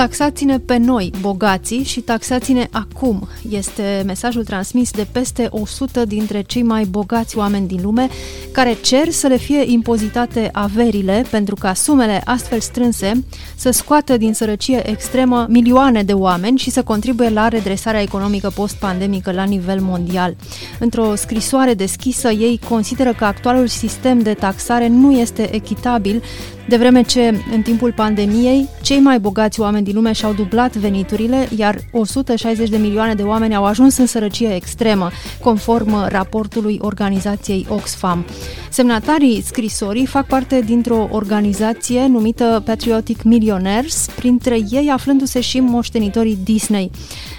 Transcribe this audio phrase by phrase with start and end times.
[0.00, 3.28] Taxați-ne pe noi, bogații, și taxați-ne acum.
[3.50, 8.08] Este mesajul transmis de peste 100 dintre cei mai bogați oameni din lume,
[8.52, 13.24] care cer să le fie impozitate averile pentru ca sumele astfel strânse
[13.56, 19.32] să scoată din sărăcie extremă milioane de oameni și să contribuie la redresarea economică post-pandemică
[19.32, 20.36] la nivel mondial.
[20.78, 26.22] Într-o scrisoare deschisă, ei consideră că actualul sistem de taxare nu este echitabil,
[26.70, 31.48] de vreme ce, în timpul pandemiei, cei mai bogați oameni din lume și-au dublat veniturile,
[31.56, 38.24] iar 160 de milioane de oameni au ajuns în sărăcie extremă, conform raportului organizației Oxfam.
[38.70, 46.90] Semnatarii scrisorii fac parte dintr-o organizație numită Patriotic Millionaires, printre ei aflându-se și moștenitorii Disney.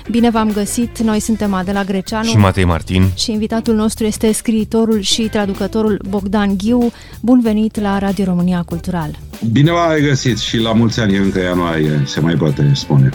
[0.09, 5.01] Bine v-am găsit, noi suntem Adela Greceanu și Matei Martin și invitatul nostru este scriitorul
[5.01, 6.91] și traducătorul Bogdan Ghiu.
[7.21, 9.19] Bun venit la Radio România Cultural!
[9.51, 13.09] Bine v-am găsit și la mulți ani încă ianuarie, se mai poate spune.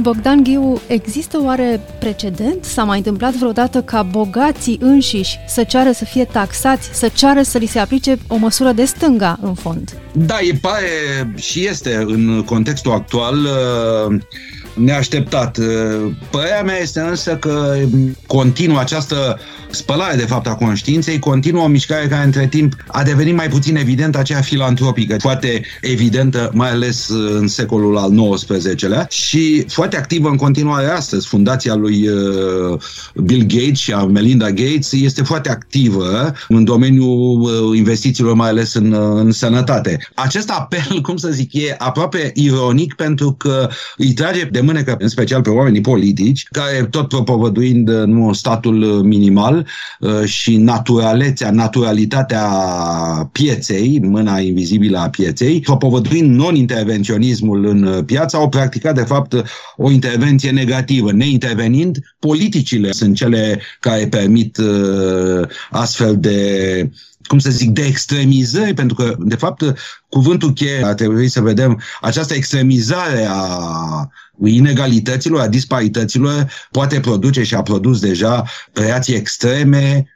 [0.00, 2.64] Bogdan Ghiu, există oare precedent?
[2.64, 7.58] S-a mai întâmplat vreodată ca bogații înșiși să ceară să fie taxați, să ceară să
[7.58, 9.96] li se aplice o măsură de stânga, în fond?
[10.12, 10.86] Da, e pare
[11.36, 14.20] și este în contextul actual uh,
[14.78, 15.58] neașteptat.
[16.30, 17.76] Părerea mea este însă că
[18.26, 19.38] continuă această
[19.70, 23.76] spălare, de fapt, a conștiinței, continuă o mișcare care, între timp, a devenit mai puțin
[23.76, 30.36] evidentă, aceea filantropică, foarte evidentă, mai ales în secolul al XIX-lea și foarte activă în
[30.36, 31.26] continuare astăzi.
[31.26, 32.80] Fundația lui uh,
[33.14, 38.74] Bill Gates și a Melinda Gates este foarte activă în domeniul uh, investițiilor, mai ales
[38.74, 39.98] în, uh, în sănătate.
[40.14, 45.08] Acest apel, cum să zic, e aproape ironic pentru că îi trage de mânecă, în
[45.08, 49.66] special pe oamenii politici, care tot propovăduind nu statul minimal,
[50.00, 52.48] Uh, și naturalețea, naturalitatea
[53.32, 59.44] pieței, mâna invizibilă a pieței, propovăduind non-intervenționismul în piață, au practicat de fapt
[59.76, 61.12] o intervenție negativă.
[61.12, 66.90] Neintervenind, politicile sunt cele care permit uh, astfel de
[67.26, 69.74] cum să zic, de extremizări, pentru că, de fapt,
[70.08, 74.08] cuvântul cheie ar trebui să vedem această extremizare a
[74.44, 80.06] inegalităților, a disparităților, poate produce și a produs deja reații extreme,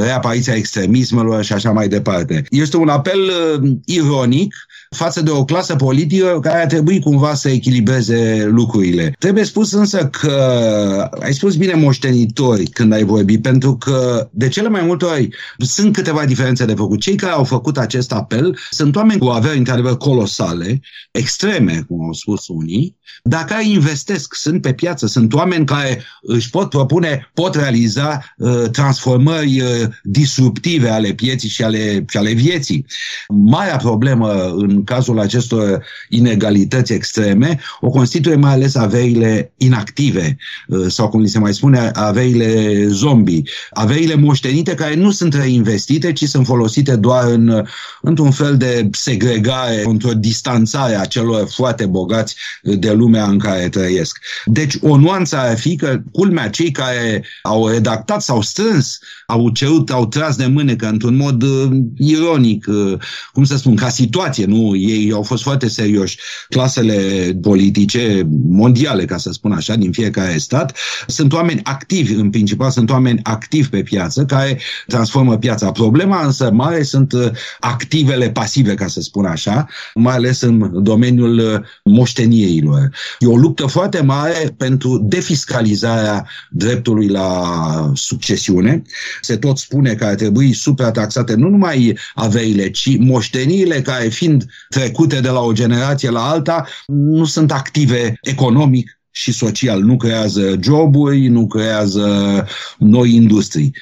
[0.00, 2.44] reapariția extremismelor și așa mai departe.
[2.50, 4.54] Este un apel uh, ironic
[4.96, 9.14] față de o clasă politică care ar trebui cumva să echilibreze lucrurile.
[9.18, 14.68] Trebuie spus însă că ai spus bine moștenitori când ai vorbit, pentru că de cele
[14.68, 15.28] mai multe ori
[15.58, 17.00] sunt câteva diferențe de făcut.
[17.00, 20.80] Cei care au făcut acest apel sunt oameni cu averi într-adevăr colosale,
[21.10, 26.50] extreme, cum au spus unii, dar care investesc, sunt pe piață, sunt oameni care își
[26.50, 32.86] pot propune, pot realiza uh, transformări uh, disruptive ale pieții și ale, și ale vieții.
[33.28, 40.36] Marea problemă în în cazul acestor inegalități extreme, o constituie mai ales averile inactive,
[40.68, 46.12] uh, sau cum li se mai spune, averile zombie, averile moștenite care nu sunt reinvestite,
[46.12, 47.64] ci sunt folosite doar în,
[48.02, 54.18] într-un fel de segregare, într-o distanțare a celor foarte bogați de lumea în care trăiesc.
[54.44, 59.90] Deci, o nuanță ar fi că, culmea, cei care au redactat sau strâns, au cerut,
[59.90, 62.98] au tras de mânecă într-un mod uh, ironic, uh,
[63.32, 66.18] cum să spun, ca situație, nu ei au fost foarte serioși.
[66.48, 66.98] Clasele
[67.42, 70.76] politice mondiale, ca să spun așa, din fiecare stat,
[71.06, 75.72] sunt oameni activi, în principal sunt oameni activi pe piață, care transformă piața.
[75.72, 81.38] Problema însă mare sunt uh, activele pasive, ca să spun așa, mai ales în domeniul
[81.38, 82.90] uh, moștenierilor.
[83.18, 88.82] E o luptă foarte mare pentru defiscalizarea dreptului la succesiune.
[89.20, 95.20] Se tot spune că ar trebui suprataxate nu numai averile, ci moșteniile care fiind trecute
[95.20, 99.82] de la o generație la alta nu sunt active economic și social.
[99.82, 102.46] Nu creează joburi, nu creează
[102.78, 103.74] noi industrii,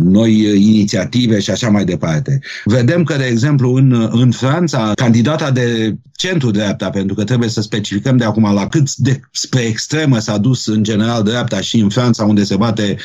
[0.00, 2.40] noi inițiative și așa mai departe.
[2.64, 8.16] Vedem că, de exemplu, în, în Franța, candidata de centru-dreapta, pentru că trebuie să specificăm
[8.16, 12.24] de acum la cât de spre extremă s-a dus în general dreapta și în Franța,
[12.24, 12.96] unde se bate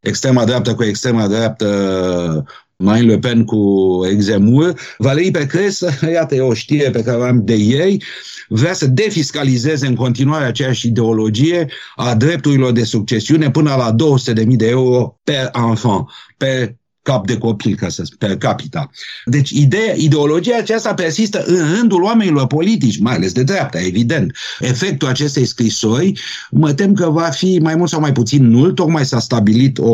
[0.00, 2.44] extrema dreaptă cu extrema dreaptă
[2.76, 7.44] Marine Le Pen cu Exemur, Valérie Pécresse, iată e o știre pe care o am
[7.44, 8.02] de ei,
[8.48, 13.94] vrea să defiscalizeze în continuare aceeași ideologie a drepturilor de succesiune până la
[14.34, 18.90] 200.000 de euro per enfant, per cap de copil, ca să spun, per capita.
[19.24, 24.36] Deci ideea, ideologia aceasta persistă în rândul oamenilor politici, mai ales de dreapta, evident.
[24.60, 26.12] Efectul acestei scrisori,
[26.50, 29.92] mă tem că va fi mai mult sau mai puțin nul, tocmai s-a stabilit o,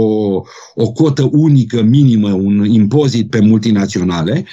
[0.74, 4.44] o cotă unică minimă, un impozit pe multinaționale.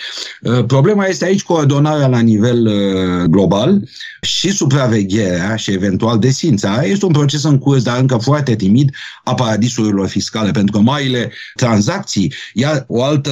[0.41, 3.87] Uh, problema este aici coordonarea la nivel uh, global
[4.21, 6.83] și supravegherea și eventual desința.
[6.83, 11.31] Este un proces în curs, dar încă foarte timid, a paradisurilor fiscale, pentru că marile
[11.55, 13.31] tranzacții, iar o altă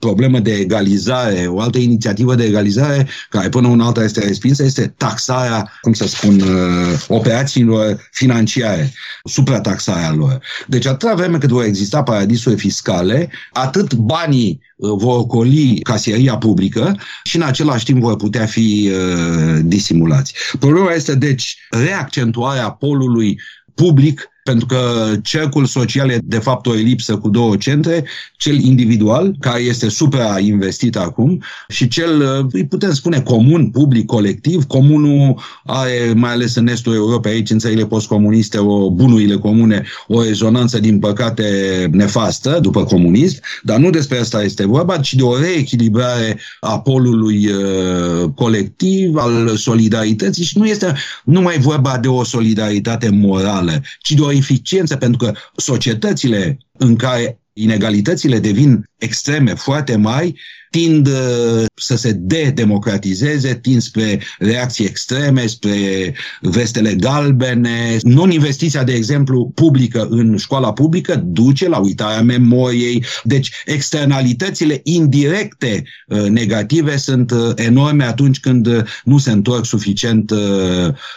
[0.00, 4.94] problemă de egalizare, o altă inițiativă de egalizare, care până una alta este respinsă, este
[4.96, 8.92] taxarea, cum să spun, uh, operațiilor financiare,
[9.24, 10.38] suprataxarea lor.
[10.66, 16.96] Deci atâta vreme cât vor exista paradisuri fiscale, atât banii uh, vor coli casieria publică
[17.24, 20.34] și în același timp vor putea fi uh, disimulați.
[20.58, 23.40] Problema este, deci, reaccentuarea polului
[23.74, 28.04] public pentru că cercul social e de fapt o elipsă cu două centre,
[28.36, 34.64] cel individual, care este suprainvestit acum, și cel, îi putem spune, comun, public, colectiv.
[34.64, 40.22] Comunul are, mai ales în estul Europei, aici în țările postcomuniste, o, bunurile comune, o
[40.22, 41.44] rezonanță, din păcate,
[41.92, 47.48] nefastă după comunism, dar nu despre asta este vorba, ci de o reechilibrare a polului
[47.48, 50.44] uh, colectiv, al solidarității.
[50.44, 50.94] Și nu este
[51.24, 57.38] numai vorba de o solidaritate morală, ci de o eficiență, pentru că societățile în care
[57.52, 60.40] inegalitățile devin extreme foarte mari,
[60.74, 67.98] tind uh, să se de-democratizeze, tind spre reacții extreme, spre vestele galbene.
[68.02, 73.04] Non-investiția, de exemplu, publică în școala publică duce la uitarea memoriei.
[73.22, 80.32] Deci, externalitățile indirecte uh, negative sunt uh, enorme atunci când nu se întorc suficient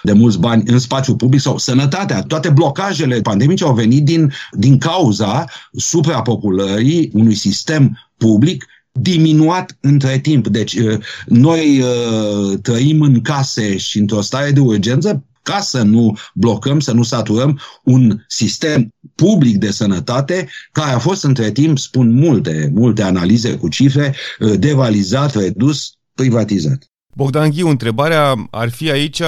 [0.03, 2.21] de mulți bani în spațiu public sau sănătatea.
[2.21, 8.65] Toate blocajele pandemice au venit din, din cauza suprapopulării unui sistem public
[8.99, 10.47] diminuat între timp.
[10.47, 16.17] Deci uh, noi uh, trăim în case și într-o stare de urgență ca să nu
[16.33, 22.11] blocăm, să nu saturăm un sistem public de sănătate care a fost între timp, spun
[22.11, 26.83] multe, multe analize cu cifre, uh, devalizat, redus, privatizat.
[27.15, 29.21] Bogdan Ghiu, întrebarea ar fi aici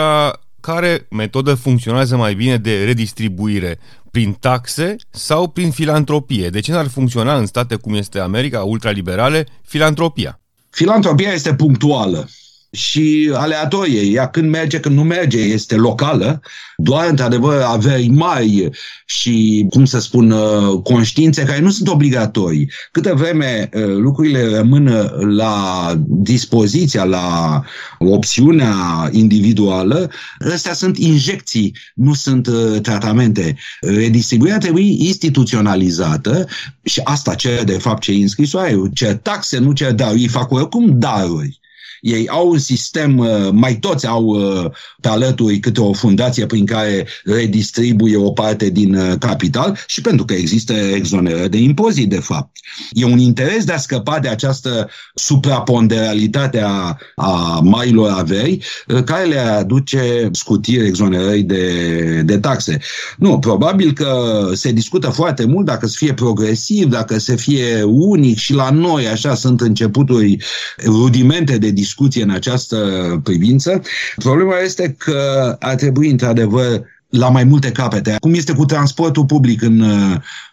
[0.61, 3.79] care metodă funcționează mai bine de redistribuire?
[4.11, 6.49] Prin taxe sau prin filantropie?
[6.49, 10.39] De ce n-ar funcționa în state cum este America, ultraliberale, filantropia?
[10.69, 12.29] Filantropia este punctuală
[12.71, 14.01] și aleatorie.
[14.01, 16.41] Ea când merge, când nu merge, este locală,
[16.77, 18.69] doar într-adevăr averi mari
[19.05, 22.71] și, cum să spun, uh, conștiințe care nu sunt obligatorii.
[22.91, 27.61] Câte vreme uh, lucrurile rămân la dispoziția, la
[27.99, 30.11] opțiunea individuală,
[30.53, 33.57] astea sunt injecții, nu sunt uh, tratamente.
[33.81, 36.47] Redistribuirea trebuie instituționalizată
[36.83, 41.59] și asta cere de fapt ce înscrisoare, cer taxe, nu cer daruri, fac oricum daruri.
[42.01, 46.65] Ei au un sistem, uh, mai toți au uh, pe alături câte o fundație prin
[46.65, 52.19] care redistribuie o parte din uh, capital și pentru că există exoneră de impozit, de
[52.19, 52.57] fapt.
[52.91, 58.59] E un interes de a scăpa de această supraponderalitate a, a marilor averi
[59.05, 62.79] care le aduce scutiri exonerării de, de taxe.
[63.17, 68.37] Nu, probabil că se discută foarte mult dacă să fie progresiv, dacă să fie unic
[68.37, 70.37] și la noi așa sunt începuturi
[70.85, 72.77] rudimente de discuție discuție în această
[73.23, 73.81] privință.
[74.15, 78.15] Problema este că ar trebui, într-adevăr, la mai multe capete.
[78.19, 79.83] Cum este cu transportul public, în,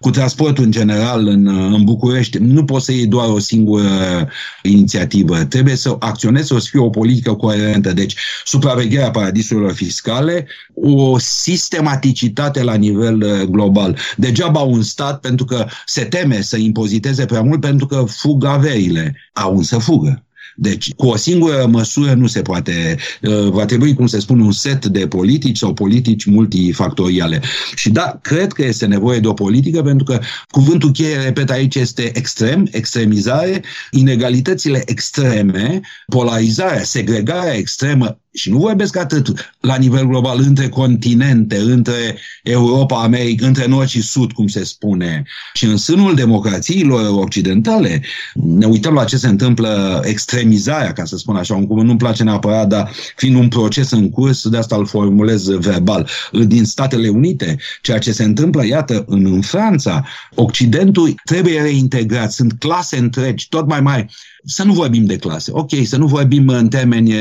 [0.01, 4.29] cu transportul în general în, în București, nu poți să iei doar o singură
[4.63, 5.45] inițiativă.
[5.45, 7.93] Trebuie să acționezi, să fie o politică coerentă.
[7.93, 8.15] Deci,
[8.45, 13.99] supravegherea paradisurilor fiscale, o sistematicitate la nivel uh, global.
[14.17, 19.17] Degeaba un stat, pentru că se teme să impoziteze prea mult, pentru că fug averile.
[19.33, 20.27] Au însă fugă.
[20.57, 22.97] Deci, cu o singură măsură nu se poate.
[23.23, 27.43] Uh, va trebui, cum se spune, un set de politici sau politici multifactoriale.
[27.75, 31.75] Și da, cred că este nevoie de o politică, pentru că cuvântul cheie, repet aici,
[31.75, 40.39] este extrem, extremizare, inegalitățile extreme, polarizarea, segregarea extremă și nu vorbesc atât la nivel global
[40.41, 45.23] între continente, între Europa, America, între nord și sud, cum se spune,
[45.55, 48.03] și în sânul democrațiilor occidentale,
[48.35, 52.23] ne uităm la ce se întâmplă, extremizarea, ca să spun așa, un cuvânt nu-mi place
[52.23, 56.09] neapărat, dar fiind un proces în curs, de asta îl formulez verbal,
[56.47, 62.53] din Statele Unite, ceea ce se întâmplă, iată, în, în Franța, Occidentul trebuie reintegrat, sunt
[62.59, 64.07] clase întregi, tot mai mari,
[64.47, 67.15] să nu vorbim de clase, ok, să nu vorbim în termeni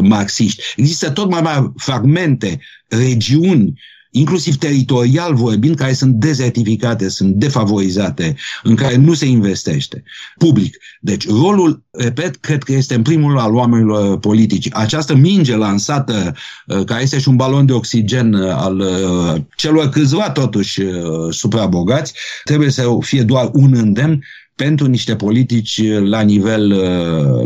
[0.00, 0.62] marxiști.
[0.76, 3.74] Există tot mai mari fragmente, regiuni
[4.10, 10.02] inclusiv teritorial vorbind, care sunt dezertificate, sunt defavorizate, în care nu se investește
[10.38, 10.76] public.
[11.00, 14.68] Deci rolul, repet, cred că este în primul al oamenilor politici.
[14.72, 16.34] Această minge lansată,
[16.66, 20.82] uh, care este și un balon de oxigen uh, al uh, celor câțiva totuși
[21.30, 24.20] suprabogați, trebuie să fie doar un îndemn
[24.64, 26.74] pentru niște politici la nivel,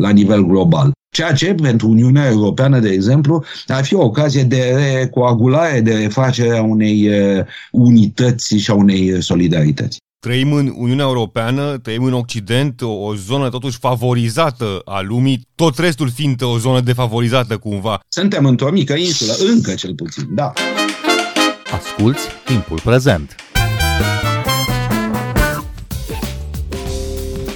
[0.01, 0.93] la nivel global.
[1.15, 6.57] Ceea ce, pentru Uniunea Europeană, de exemplu, ar fi o ocazie de recoagulare, de refacere
[6.57, 9.97] a unei uh, unități și a unei solidarități.
[10.19, 15.79] Trăim în Uniunea Europeană, trăim în Occident, o, o zonă totuși favorizată a lumii, tot
[15.79, 18.01] restul fiind o zonă defavorizată cumva.
[18.09, 20.53] Suntem într-o mică insulă, încă cel puțin, da.
[21.73, 23.37] Asculți timpul prezent!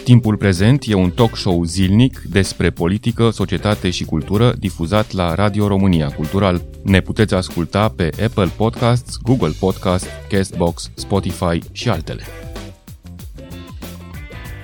[0.07, 5.67] Timpul prezent e un talk show zilnic despre politică, societate și cultură difuzat la Radio
[5.67, 6.65] România Cultural.
[6.83, 12.23] Ne puteți asculta pe Apple Podcasts, Google Podcasts, Castbox, Spotify și altele.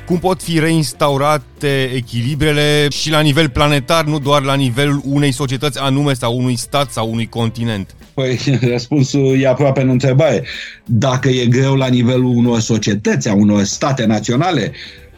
[0.07, 5.79] Cum pot fi reinstaurate echilibrele și la nivel planetar, nu doar la nivelul unei societăți
[5.79, 7.95] anume sau unui stat sau unui continent?
[8.15, 8.39] Păi,
[8.73, 10.45] răspunsul e aproape în întrebare.
[10.85, 14.73] Dacă e greu la nivelul unor societăți, a unor state naționale,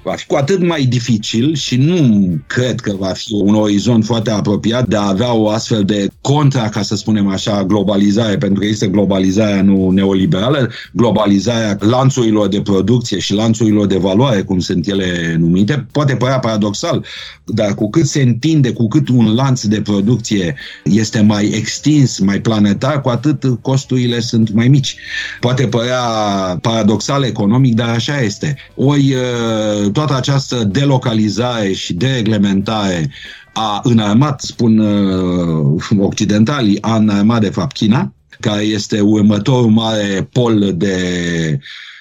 [0.04, 4.30] va fi cu atât mai dificil și nu cred că va fi un orizont foarte
[4.30, 8.66] apropiat de a avea o astfel de contra, ca să spunem așa, globalizare, pentru că
[8.66, 15.36] este globalizarea nu neoliberală, globalizarea lanțurilor de producție și lanțurilor de valoare, cum sunt ele
[15.38, 17.04] numite, poate părea paradoxal,
[17.44, 22.40] dar cu cât se întinde, cu cât un lanț de producție este mai extins, mai
[22.40, 24.96] planetar, cu atât costurile sunt mai mici.
[25.40, 26.00] Poate părea
[26.60, 28.56] paradoxal economic, dar așa este.
[28.74, 29.14] Ori
[29.94, 33.10] toată această delocalizare și dereglementare
[33.52, 40.72] a înarmat, spun uh, occidentalii, a înarmat de fapt China, care este următorul mare pol
[40.76, 40.98] de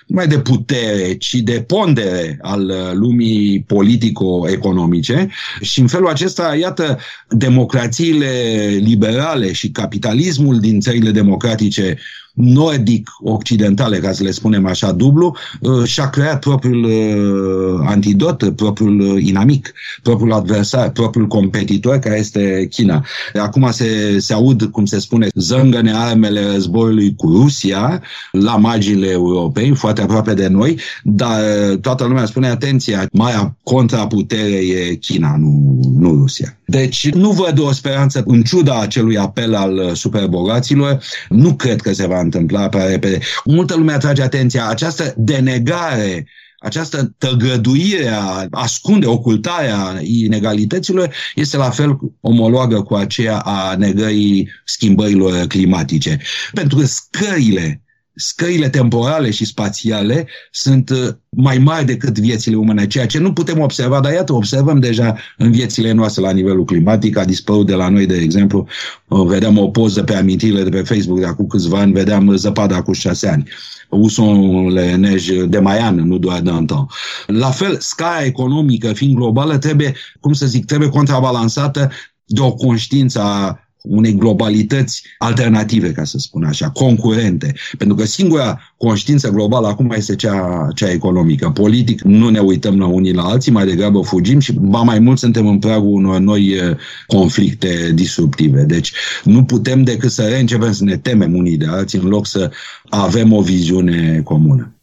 [0.08, 5.30] mai de putere, ci de pondere al uh, lumii politico-economice.
[5.62, 8.32] Și în felul acesta, iată, democrațiile
[8.80, 11.98] liberale și capitalismul din țările democratice
[12.34, 19.24] nordic-occidentale, ca să le spunem așa, dublu, uh, și-a creat propriul uh, antidot, propriul uh,
[19.26, 19.74] inamic,
[20.04, 23.06] propriul adversar, propriul competitor, care este China.
[23.34, 29.76] Acum se, se aud, cum se spune, zângăne armele războiului cu Rusia, la marginile Europei,
[29.76, 31.42] foarte aproape de noi, dar
[31.82, 36.58] toată lumea spune, atenție, mai contraputere e China, nu, nu Rusia.
[36.74, 42.08] Deci nu văd o speranță, în ciuda acelui apel al superbogaților, nu cred că se
[42.08, 43.20] va întâmpla prea repede.
[43.46, 46.28] Multă lume atrage atenția, această denegare
[46.64, 48.20] această tăgăduire,
[48.52, 56.20] ascunde, ocultarea inegalităților este la fel omologă cu aceea a negării schimbărilor climatice.
[56.54, 57.83] Pentru că scările
[58.16, 63.60] scările temporale și spațiale sunt uh, mai mari decât viețile umane, ceea ce nu putem
[63.60, 67.90] observa, dar iată, observăm deja în viețile noastre la nivelul climatic, a dispărut de la
[67.90, 68.68] noi, de exemplu,
[69.08, 72.82] uh, vedeam o poză pe amintirile de pe Facebook de acum câțiva ani, vedeam zăpada
[72.82, 73.50] cu șase ani.
[73.90, 76.88] Où sont les neiges de Maian, nu doar de Anton.
[77.28, 81.92] La fel, scara economică, fiind globală, trebuie, cum să zic, trebuie contrabalansată
[82.26, 87.54] de o conștiință a unei globalități alternative, ca să spun așa, concurente.
[87.78, 91.50] Pentru că singura conștiință globală acum este cea, cea economică.
[91.50, 95.20] Politic nu ne uităm la unii la alții, mai degrabă fugim și ba mai mult
[95.20, 96.76] suntem în pragul unor noi eh,
[97.08, 98.64] conflicte disruptive.
[98.64, 98.92] Deci
[99.24, 102.52] nu putem decât să reîncepem să ne temem unii de alții în loc să
[102.90, 104.74] avem o viziune comună.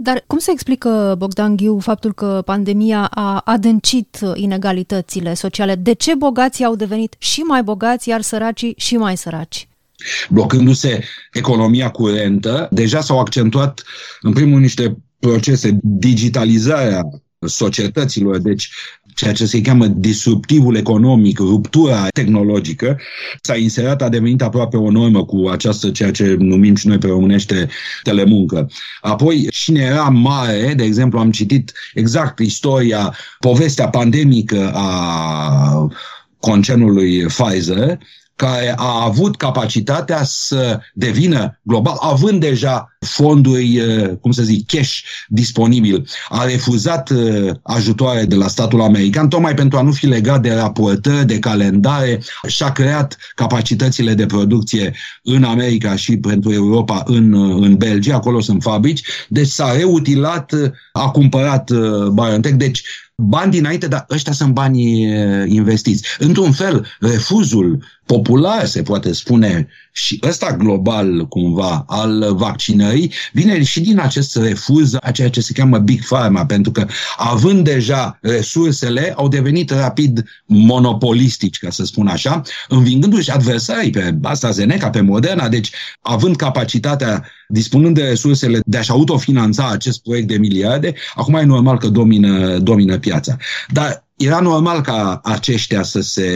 [0.00, 5.74] Dar cum se explică, Bogdan Ghiu, faptul că pandemia a adâncit inegalitățile sociale?
[5.74, 9.68] De ce bogații au devenit și mai bogați, iar săracii și mai săraci?
[10.28, 13.82] Blocându-se economia curentă, deja s-au accentuat,
[14.20, 17.02] în primul niște procese, digitalizarea
[17.46, 18.70] societăților, deci
[19.18, 22.98] ceea ce se cheamă disruptivul economic, ruptura tehnologică,
[23.42, 27.06] s-a inserat, a devenit aproape o normă cu această ceea ce numim și noi pe
[27.06, 27.68] românește
[28.02, 28.70] telemuncă.
[29.00, 35.88] Apoi, cine era mare, de exemplu, am citit exact istoria, povestea pandemică a
[36.40, 37.98] concernului Pfizer,
[38.38, 44.98] care a avut capacitatea să devină global, având deja fonduri, uh, cum să zic, cash
[45.28, 50.42] disponibil, a refuzat uh, ajutoare de la statul american, tocmai pentru a nu fi legat
[50.42, 57.32] de raportări, de calendare, și-a creat capacitățile de producție în America și pentru Europa în,
[57.32, 60.52] uh, în Belgia, acolo sunt fabrici, deci s-a reutilat,
[60.92, 61.70] a cumpărat
[62.12, 62.82] BioNTech, deci
[63.16, 65.02] bani dinainte, dar ăștia sunt banii
[65.46, 66.04] investiți.
[66.18, 73.80] Într-un fel, refuzul popular, se poate spune, și ăsta global cumva al vaccinării, vine și
[73.80, 76.86] din acest refuz a ceea ce se cheamă Big Pharma, pentru că
[77.16, 84.90] având deja resursele, au devenit rapid monopolistici, ca să spun așa, învingându-și adversarii pe AstraZeneca,
[84.90, 90.94] pe Moderna, deci având capacitatea, dispunând de resursele de a-și autofinanța acest proiect de miliarde,
[91.14, 93.36] acum e normal că domină, domină piața.
[93.72, 96.28] Dar era normal ca aceștia să se,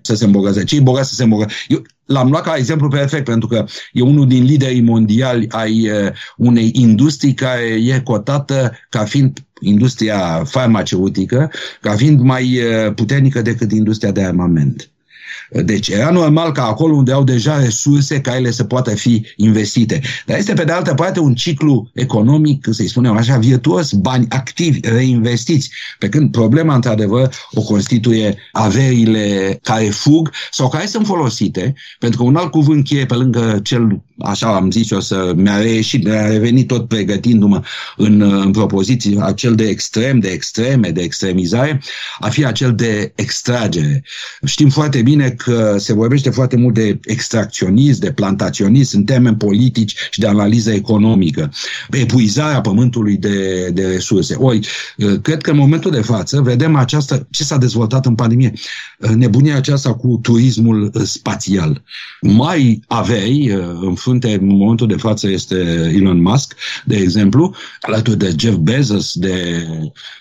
[0.00, 0.64] să se îmbogățe.
[0.64, 1.54] Cei bogați să se îmbogățe.
[1.68, 6.12] Eu l-am luat ca exemplu perfect, pentru că e unul din liderii mondiali ai uh,
[6.36, 11.50] unei industrii care e cotată ca fiind industria farmaceutică,
[11.80, 14.91] ca fiind mai uh, puternică decât industria de armament.
[15.50, 20.00] Deci era normal ca acolo unde au deja resurse ca ele să poată fi investite.
[20.26, 24.80] Dar este pe de altă parte un ciclu economic, să-i spunem așa, virtuos, bani activi,
[24.82, 25.70] reinvestiți.
[25.98, 32.24] Pe când problema, într-adevăr, o constituie averile care fug sau care sunt folosite, pentru că
[32.24, 36.26] un alt cuvânt cheie pe lângă cel, așa am zis eu, să mi-a reieșit, mi-a
[36.26, 37.62] revenit tot pregătindu-mă
[37.96, 41.82] în, în propoziții, acel de extrem, de extreme, de extremizare,
[42.18, 44.04] a fi acel de extragere.
[44.44, 49.94] Știm foarte bine că se vorbește foarte mult de extracționism, de plantaționism în termeni politici
[50.10, 51.52] și de analiză economică,
[51.90, 54.34] epuizarea pământului de, de resurse.
[54.34, 54.68] Ori,
[55.22, 58.52] cred că în momentul de față vedem această, ce s-a dezvoltat în pandemie,
[59.14, 61.82] nebunia aceasta cu turismul spațial.
[62.20, 65.56] Mai avei, în frunte, în momentul de față este
[65.94, 69.66] Elon Musk, de exemplu, alături de Jeff Bezos, de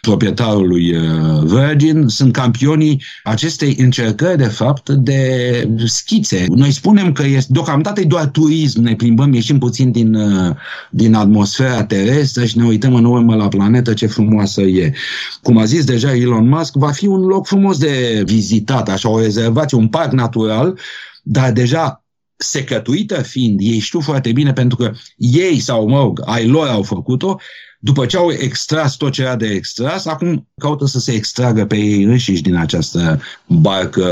[0.02, 6.46] proprietarul lui uh, Virgin, sunt campionii acestei încercări, de fapt, de schițe.
[6.50, 10.56] Noi spunem că este, deocamdată e doar turism, ne plimbăm, ieșim puțin din, uh,
[10.90, 14.94] din atmosfera terestră și ne uităm în urmă la planetă ce frumoasă e.
[15.42, 19.20] Cum a zis deja Elon Musk, va fi un loc frumos de vizitat, așa o
[19.20, 20.80] rezervație, un parc natural,
[21.24, 22.04] dar deja
[22.36, 26.84] secătuită fiind, ei știu foarte bine pentru că ei sau, mă rog, ai lor au
[26.84, 27.40] făcut-o,
[27.84, 31.76] după ce au extras tot ce era de extras, acum caută să se extragă pe
[31.76, 34.06] ei înșiși din această barcă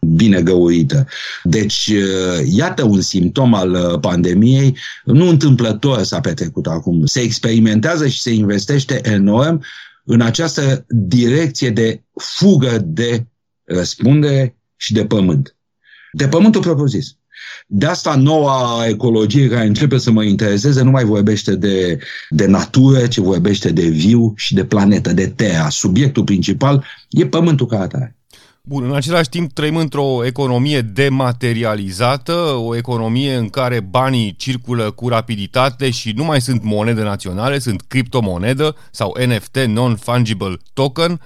[0.00, 1.06] bine găurită.
[1.42, 1.92] Deci,
[2.44, 7.02] iată un simptom al pandemiei, nu întâmplător s-a petrecut acum.
[7.04, 9.64] Se experimentează și se investește enorm
[10.04, 13.26] în această direcție de fugă de
[13.64, 15.56] răspundere și de pământ.
[16.12, 17.16] De pământul propriu-zis.
[17.66, 23.06] De asta noua ecologie care începe să mă intereseze nu mai vorbește de, de natură,
[23.06, 25.68] ci vorbește de viu și de planetă, de terra.
[25.68, 28.16] Subiectul principal e pământul ca atare.
[28.64, 32.32] Bun, în același timp trăim într-o economie dematerializată,
[32.64, 37.82] o economie în care banii circulă cu rapiditate și nu mai sunt monede naționale, sunt
[37.88, 41.20] criptomonedă sau NFT, Non-Fungible Token.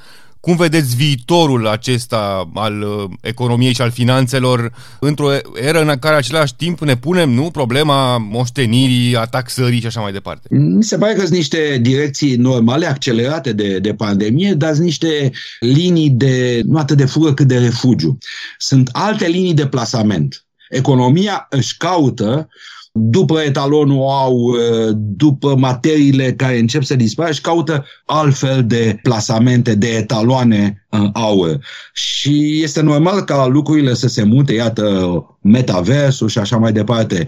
[0.47, 6.57] Cum vedeți viitorul acesta al uh, economiei și al finanțelor într-o eră în care același
[6.57, 10.49] timp ne punem, nu, problema moștenirii, a taxării și așa mai departe?
[10.51, 15.31] Mi se pare că sunt niște direcții normale, accelerate de, de pandemie, dar sunt niște
[15.61, 18.19] linii de, nu atât de fugă cât de refugiu.
[18.59, 20.47] Sunt alte linii de plasament.
[20.69, 22.49] Economia își caută
[22.97, 24.57] după etalonul au,
[24.95, 31.59] după materiile care încep să dispară și caută altfel de plasamente, de etaloane aur.
[31.93, 37.27] Și este normal ca lucrurile să se mute, iată, metaversul și așa mai departe,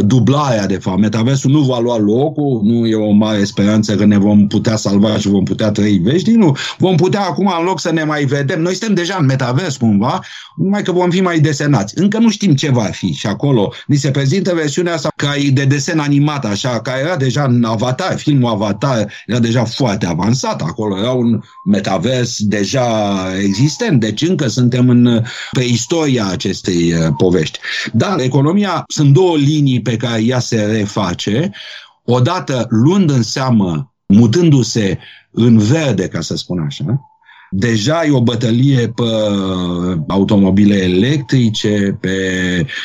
[0.00, 0.98] dublarea, de fapt.
[0.98, 5.18] Metaversul nu va lua locul, nu e o mare speranță că ne vom putea salva
[5.18, 6.56] și vom putea trăi vești, nu.
[6.78, 10.20] Vom putea acum, în loc să ne mai vedem, noi suntem deja în metavers cumva,
[10.56, 11.98] numai că vom fi mai desenați.
[11.98, 15.64] Încă nu știm ce va fi și acolo ni se prezintă versiunea asta ca de
[15.64, 20.98] desen animat, așa, care era deja în Avatar, filmul Avatar era deja foarte avansat, acolo
[20.98, 22.88] era un metavers deja
[23.42, 27.58] existent, deci încă suntem în preistoria acestei uh, povești.
[27.92, 31.50] Dar economia, sunt două linii pe care ea se reface,
[32.04, 34.98] odată luând în seamă, mutându-se
[35.30, 36.84] în verde, ca să spun așa,
[37.50, 39.02] Deja e o bătălie pe
[40.08, 42.16] automobile electrice, pe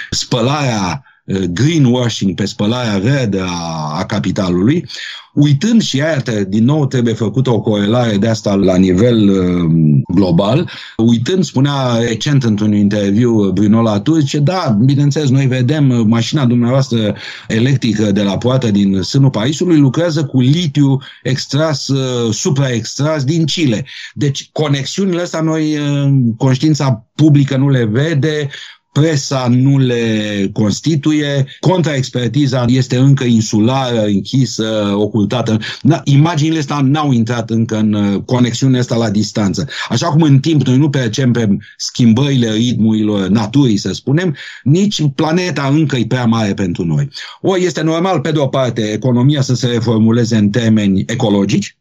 [0.09, 4.85] spălarea uh, greenwashing, pe spălarea verde a, a capitalului,
[5.33, 10.69] uitând și iată, din nou trebuie făcută o corelare de asta la nivel uh, global,
[10.97, 17.15] uitând, spunea recent într-un interviu Bruno Latour, ce da, bineînțeles, noi vedem uh, mașina dumneavoastră
[17.47, 23.85] electrică de la poartă din sânul Parisului lucrează cu litiu extras, uh, supraextras din Chile.
[24.13, 28.49] Deci, conexiunile astea noi, uh, conștiința publică nu le vede,
[28.93, 35.59] presa nu le constituie, contraexpertiza este încă insulară, închisă, ocultată.
[35.81, 39.67] Na, imaginile astea n-au intrat încă în uh, conexiunea asta la distanță.
[39.89, 45.95] Așa cum în timp noi nu percepem schimbările ritmurilor naturii, să spunem, nici planeta încă
[45.95, 47.09] e prea mare pentru noi.
[47.41, 51.77] O, este normal, pe de o parte, economia să se reformuleze în termeni ecologici,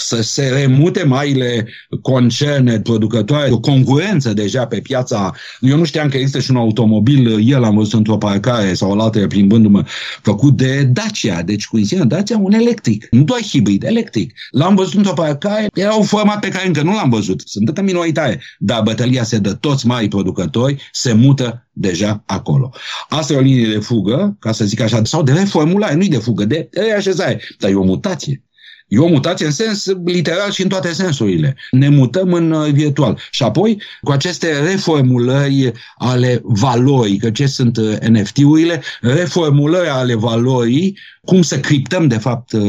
[0.00, 1.68] să se remute marile
[2.02, 5.34] concerne producătoare, o concurență deja pe piața.
[5.60, 9.02] Eu nu știam că există și un automobil, el am văzut într-o parcare sau la
[9.02, 9.84] altă plimbându-mă,
[10.22, 14.32] făcut de Dacia, deci cu insignă Dacia un electric, nu doar hibrid, electric.
[14.50, 17.82] L-am văzut într-o parcare, era un format pe care încă nu l-am văzut, sunt încă
[17.82, 22.72] minoritare, dar bătălia se dă, toți mari producători se mută deja acolo.
[23.08, 26.16] Asta e o linie de fugă, ca să zic așa, sau de reformulare, nu de
[26.16, 28.44] fugă, de reașezare, dar e o mutație.
[28.90, 31.56] E o mutație în sens literal și în toate sensurile.
[31.70, 33.18] Ne mutăm în uh, virtual.
[33.30, 40.98] Și apoi, cu aceste reformulări ale valorii, că ce sunt uh, NFT-urile, reformulări ale valorii,
[41.24, 42.62] cum să criptăm, de fapt, uh,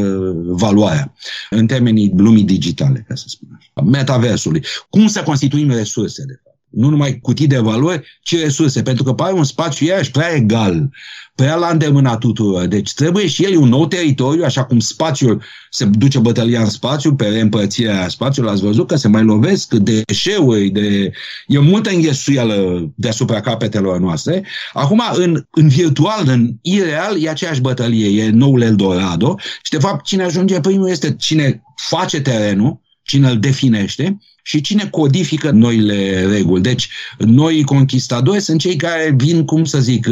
[0.45, 1.13] valoarea
[1.49, 4.63] în termenii lumii digitale, ca să spun așa, metaversului.
[4.89, 9.13] Cum să constituim resurse, de fapt nu numai cutii de valori, ci resurse, pentru că
[9.13, 10.89] pare un spațiu iarăși prea egal,
[11.35, 12.65] prea la îndemâna tuturor.
[12.65, 17.15] Deci trebuie și el un nou teritoriu, așa cum spațiul se duce bătălia în spațiu,
[17.15, 21.11] pe reîmpărțirea spațiului, ați văzut că se mai lovesc deșeuri, de...
[21.47, 24.45] e multă înghesuială deasupra capetelor noastre.
[24.73, 30.05] Acum, în, în virtual, în ireal, e aceeași bătălie, e noul Eldorado și, de fapt,
[30.05, 36.61] cine ajunge primul este cine face terenul, cine îl definește și cine codifică noile reguli.
[36.61, 40.07] Deci, noi conquistadori sunt cei care vin, cum să zic,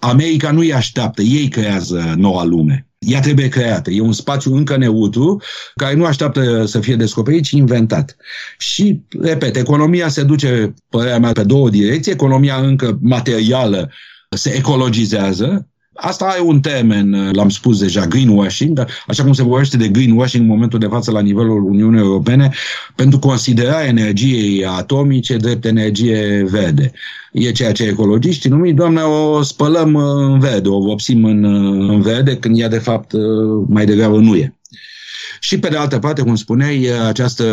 [0.00, 2.86] America nu îi așteaptă, ei creează noua lume.
[2.98, 3.90] Ea trebuie creată.
[3.90, 5.42] E un spațiu încă neutru,
[5.74, 8.16] care nu așteaptă să fie descoperit, ci inventat.
[8.58, 12.12] Și, repet, economia se duce, părerea mea, pe două direcții.
[12.12, 13.92] Economia încă materială
[14.28, 19.76] se ecologizează, Asta are un termen, l-am spus deja, greenwashing, dar așa cum se vorbește
[19.76, 22.50] de greenwashing în momentul de față la nivelul Uniunii Europene,
[22.94, 26.92] pentru considerarea energiei atomice drept energie verde.
[27.32, 31.44] E ceea ce ecologiștii numim, doamne, o spălăm în verde, o vopsim în,
[31.90, 33.12] în verde, când ea de fapt
[33.66, 34.56] mai degrabă nu e.
[35.40, 37.44] Și pe de altă parte, cum spuneai, această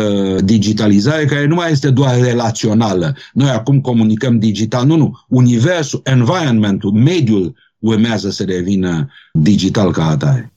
[0.44, 3.16] digitalizare care nu mai este doar relațională.
[3.32, 5.12] Noi acum comunicăm digital, nu, nu.
[5.28, 10.52] Universul, environmentul, mediul urmează să devină digital ca atare.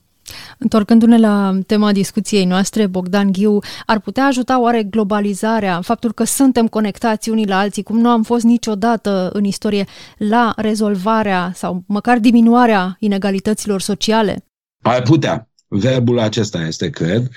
[0.58, 6.66] Întorcându-ne la tema discuției noastre, Bogdan Ghiu, ar putea ajuta oare globalizarea, faptul că suntem
[6.66, 12.18] conectați unii la alții, cum nu am fost niciodată în istorie, la rezolvarea sau măcar
[12.18, 14.44] diminuarea inegalităților sociale?
[14.82, 15.48] Ar putea.
[15.68, 17.28] Verbul acesta este, cred.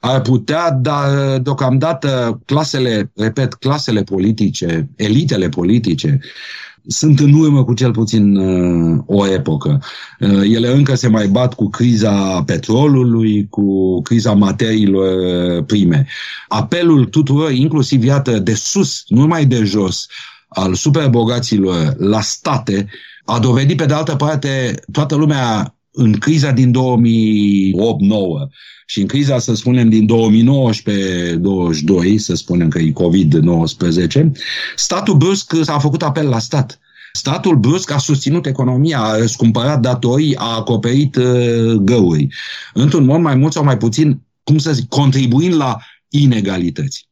[0.00, 6.20] Ar putea, dar deocamdată clasele, repet, clasele politice, elitele politice,
[6.88, 9.82] sunt în urmă cu cel puțin uh, o epocă.
[10.20, 16.06] Uh, ele încă se mai bat cu criza petrolului, cu criza materiilor uh, prime.
[16.48, 20.06] Apelul tuturor, inclusiv, iată, de sus, nu mai de jos,
[20.48, 22.88] al superbogaților la state,
[23.24, 26.74] a dovedit, pe de altă parte, toată lumea în criza din 2008-9
[28.86, 30.08] și în criza, să spunem, din
[32.14, 34.30] 2019-22, să spunem că e COVID-19,
[34.76, 36.78] statul brusc s-a făcut apel la stat.
[37.12, 42.28] Statul brusc a susținut economia, a răscumpărat datorii, a acoperit uh, găuri.
[42.74, 47.08] Într-un mod mai mult sau mai puțin, cum să zic, contribuind la inegalități.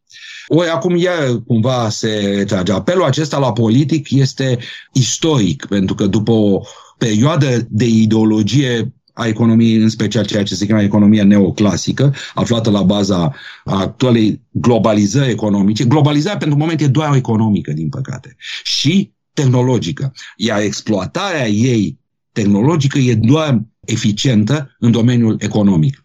[0.46, 2.72] Ori acum iar cumva se retrage.
[2.72, 4.58] Apelul acesta la politic este
[4.92, 6.60] istoric, pentru că după o
[6.98, 12.82] perioadă de ideologie a economiei, în special ceea ce se cheamă economia neoclasică, aflată la
[12.82, 15.84] baza actualei globalizări economice.
[15.84, 18.36] Globalizarea pentru moment e doar economică, din păcate.
[18.62, 20.12] Și tehnologică.
[20.36, 21.98] Iar exploatarea ei
[22.32, 26.04] tehnologică e doar eficientă în domeniul economic.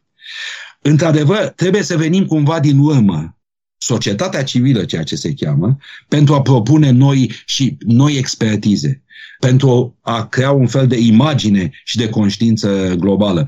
[0.82, 3.38] Într-adevăr, trebuie să venim cumva din urmă
[3.78, 5.78] societatea civilă, ceea ce se cheamă,
[6.08, 9.04] pentru a propune noi și noi expertize
[9.40, 13.48] pentru a crea un fel de imagine și de conștiință globală.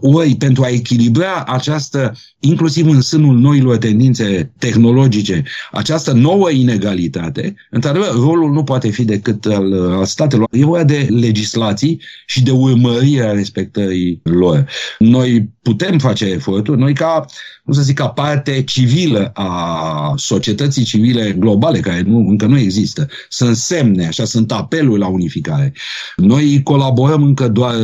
[0.00, 8.10] Ori pentru a echilibra această, inclusiv în sânul noilor tendințe tehnologice, această nouă inegalitate, într-adevăr,
[8.12, 10.48] rolul nu poate fi decât al, al statelor.
[10.50, 14.66] E vorba de legislații și de urmărirea respectării lor.
[14.98, 17.26] Noi putem face eforturi, noi ca,
[17.64, 23.08] cum să zic, ca parte civilă a societății civile globale, care nu, încă nu există,
[23.28, 25.72] sunt semne, așa, sunt apeluri la unificare.
[26.16, 27.74] Noi colaborăm încă doar,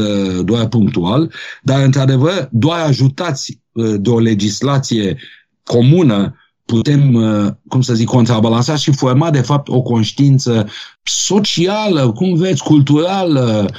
[0.42, 5.16] doar punctual, dar, într-adevăr, doar ajutați uh, de o legislație
[5.64, 7.12] comună putem,
[7.68, 10.68] cum să zic, contrabalansa și forma, de fapt, o conștiință
[11.02, 13.70] socială, cum veți, culturală,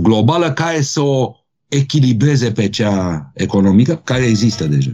[0.00, 1.32] globală, care să o
[1.68, 4.90] echilibreze pe cea economică, care există deja.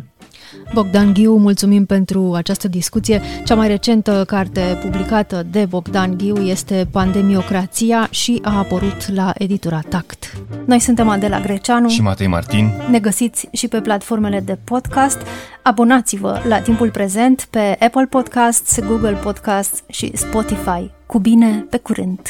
[0.72, 3.20] Bogdan Ghiu, mulțumim pentru această discuție.
[3.44, 9.80] Cea mai recentă carte publicată de Bogdan Ghiu este Pandemiocrația și a apărut la editura
[9.88, 10.36] Tact.
[10.64, 12.70] Noi suntem Adela Greceanu și Matei Martin.
[12.90, 15.18] Ne găsiți și pe platformele de podcast.
[15.62, 20.90] Abonați-vă la timpul prezent pe Apple Podcasts, Google Podcasts și Spotify.
[21.06, 22.20] Cu bine, pe curând!